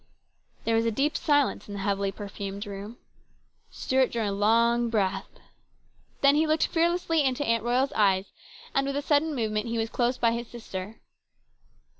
There 0.65 0.75
was 0.75 0.87
a 0.87 0.91
deep 0.91 1.15
silence 1.15 1.67
in 1.67 1.75
the 1.75 1.79
heavily 1.81 2.11
perfumed 2.11 2.65
room. 2.65 2.97
Stuart 3.69 4.07
drew 4.11 4.27
a 4.27 4.31
long 4.31 4.89
breath. 4.89 5.29
Then 6.21 6.33
he 6.33 6.47
looked 6.47 6.65
fearlessly 6.65 7.23
into 7.23 7.45
Aunt 7.45 7.63
Royal's 7.63 7.93
eyes, 7.93 8.31
and 8.73 8.87
with 8.87 8.95
a 8.95 9.03
sudden 9.03 9.35
movement 9.35 9.67
he 9.67 9.75
stood 9.75 9.91
close 9.93 10.17
by 10.17 10.31
his 10.31 10.47
sister. 10.47 10.95